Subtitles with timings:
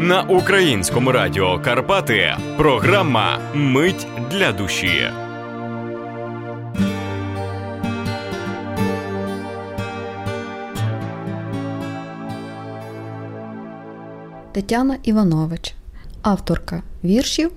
[0.00, 2.36] на українському радіо Карпати.
[2.56, 5.10] Програма Мить для душі.
[14.52, 15.74] Тетяна Іванович,
[16.22, 17.50] авторка віршів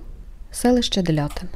[0.50, 1.48] селище Делятин.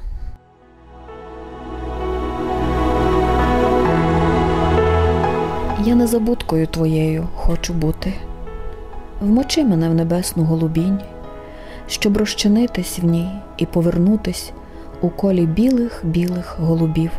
[5.84, 8.14] Я незабудкою твоєю хочу бути.
[9.24, 10.98] Вмочи мене в небесну голубінь,
[11.86, 14.52] щоб розчинитись в ній і повернутись
[15.00, 17.10] у колі білих білих голубів,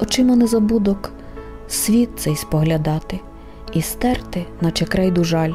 [0.00, 1.12] очима незабудок
[1.68, 3.20] світ цей споглядати
[3.72, 5.52] і стерти, наче крейду жаль,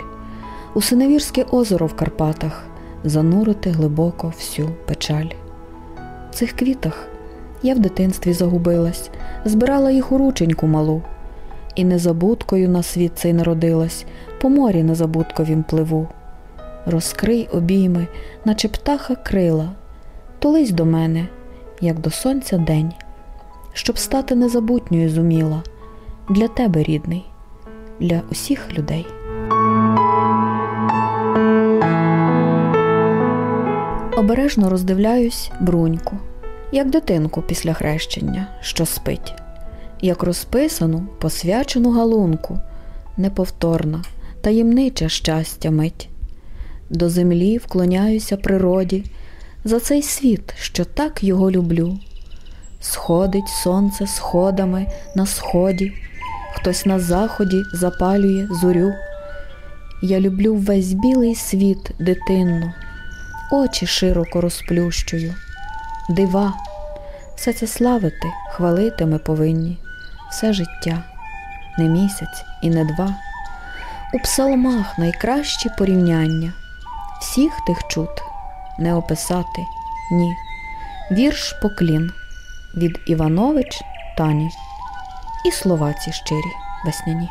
[0.73, 2.63] у Синевірське озеро в Карпатах
[3.03, 5.29] занурити глибоко всю печаль.
[6.31, 7.07] В цих квітах
[7.63, 9.09] я в дитинстві загубилась,
[9.45, 11.01] збирала їх у рученьку малу.
[11.75, 14.05] І незабудкою на світ цей народилась,
[14.41, 16.07] по морі незабудковім пливу.
[16.85, 18.07] Розкрий обійми,
[18.45, 19.69] наче птаха крила,
[20.39, 21.27] тулись до мене,
[21.81, 22.93] як до сонця день,
[23.73, 25.63] щоб стати незабутньою зуміла
[26.29, 27.25] для тебе, рідний,
[27.99, 29.07] для усіх людей.
[34.17, 36.17] Обережно роздивляюсь бруньку,
[36.71, 39.40] як дитинку після хрещення, що спить
[40.01, 42.59] як розписану, посвячену галунку,
[43.17, 44.03] неповторна,
[44.41, 46.09] таємнича щастя мить.
[46.89, 49.03] До землі вклоняюся природі,
[49.63, 51.99] за цей світ, що так його люблю.
[52.79, 55.93] Сходить сонце сходами на сході,
[56.53, 58.91] хтось на заході запалює зорю.
[60.03, 62.73] Я люблю весь білий світ дитинно,
[63.51, 65.33] очі широко розплющую,
[66.09, 66.53] дива,
[67.35, 69.77] все це славити, хвалити ми повинні
[70.31, 71.03] все життя,
[71.77, 73.15] не місяць і не два.
[74.13, 76.53] У псалмах найкращі порівняння,
[77.21, 78.09] всіх тих чут
[78.79, 79.65] не описати,
[80.11, 80.35] ні.
[81.11, 82.11] Вірш поклін
[82.77, 83.81] від Іванович
[84.17, 84.49] Тані
[85.45, 86.51] і слова ці щирі
[86.85, 87.29] весняні.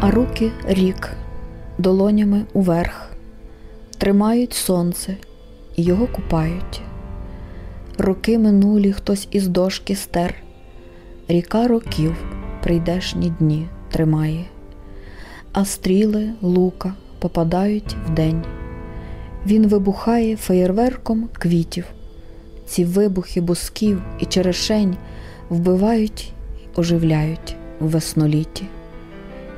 [0.00, 1.12] А руки рік
[1.78, 3.10] долонями уверх
[3.98, 5.16] тримають сонце
[5.76, 6.82] і його купають.
[7.98, 10.34] Роки минулі хтось із дошки стер,
[11.28, 12.24] ріка років
[12.62, 14.44] прийдешні дні тримає,
[15.52, 18.44] а стріли лука попадають в день.
[19.46, 21.84] Він вибухає феєрверком квітів,
[22.66, 24.96] ці вибухи бусків і черешень
[25.50, 26.32] вбивають
[26.76, 28.64] оживляють в весноліті,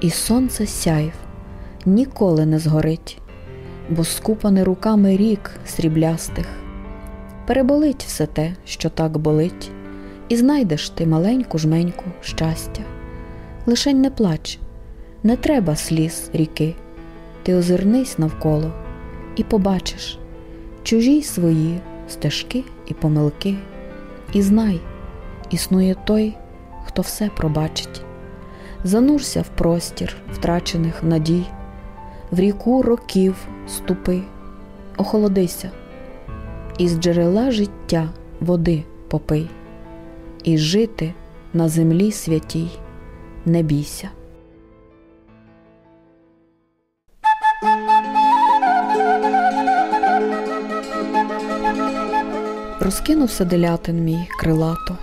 [0.00, 1.12] і сонце сяйв
[1.87, 3.19] ніколи не згорить,
[3.91, 6.58] бо скупане руками рік сріблястих
[7.48, 9.70] переболить все те, що так болить,
[10.28, 12.82] і знайдеш ти маленьку жменьку щастя.
[13.66, 14.59] Лишень не плач,
[15.22, 16.75] не треба сліз ріки,
[17.42, 18.72] ти озирнись навколо
[19.36, 20.19] і побачиш
[20.82, 23.54] чужі свої стежки і помилки,
[24.32, 24.80] і знай,
[25.50, 26.34] існує той,
[26.84, 28.03] хто все пробачить.
[28.84, 31.44] Занурся в простір втрачених надій,
[32.30, 34.22] в ріку років ступи,
[34.97, 35.70] охолодися
[36.78, 38.09] із джерела життя
[38.41, 39.50] води попий,
[40.44, 41.15] і жити
[41.53, 42.71] на землі святій
[43.47, 44.09] не бійся.
[52.81, 54.97] Розкинувся делятин мій крилато,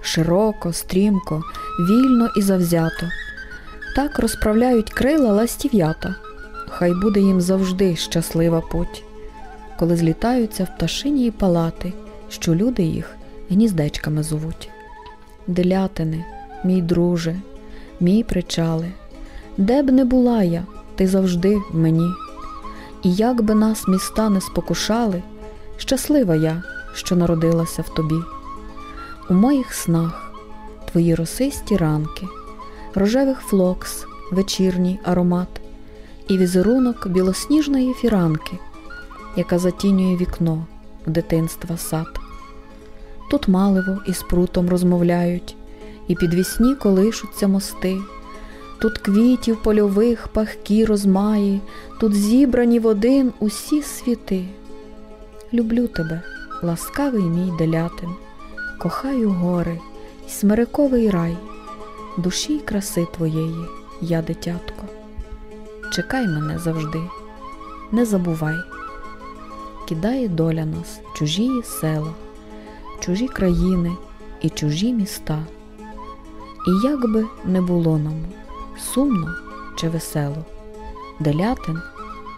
[0.00, 1.42] широко, стрімко,
[1.80, 3.06] вільно і завзято.
[3.96, 6.14] Так розправляють крила ластів'ята,
[6.68, 9.04] хай буде їм завжди щаслива путь
[9.78, 11.92] коли злітаються в пташині палати,
[12.28, 13.16] що люди їх
[13.50, 14.70] гніздечками зовуть.
[15.46, 16.24] Делятини,
[16.64, 17.36] мій друже,
[18.00, 18.88] мій причале,
[19.56, 22.10] де б не була я, ти завжди в мені.
[23.02, 25.22] І як би нас міста не спокушали,
[25.76, 26.62] щаслива я,
[26.94, 28.16] що народилася в тобі.
[29.30, 30.32] У моїх снах
[30.92, 32.26] твої росисті ранки,
[32.94, 35.48] рожевих флокс, вечірній аромат
[36.28, 38.58] і візерунок білосніжної фіранки
[39.36, 40.66] яка затінює вікно
[41.06, 42.20] в дитинства сад.
[43.30, 45.56] Тут маливо із прутом розмовляють,
[46.08, 47.98] і підвісні колишуться мости.
[48.80, 51.60] Тут квітів польових пахкі розмаї,
[52.00, 54.44] тут зібрані в один усі світи.
[55.52, 56.22] Люблю тебе,
[56.62, 58.08] ласкавий мій делятин,
[58.78, 59.80] кохаю гори
[60.26, 61.36] й смириковий рай,
[62.16, 63.66] душі й краси твоєї,
[64.00, 64.84] я дитятко.
[65.92, 67.00] Чекай мене завжди,
[67.92, 68.56] не забувай
[69.88, 72.14] кидає доля нас чужі села,
[73.00, 73.92] чужі країни
[74.42, 75.46] і чужі міста.
[76.66, 78.24] І як би не було нам
[78.78, 79.34] сумно
[79.76, 80.44] чи весело.
[81.20, 81.80] Делятин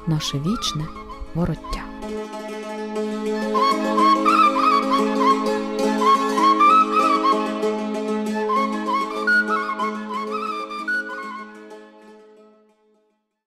[0.06, 0.85] наше вічне
[1.35, 1.89] вороття.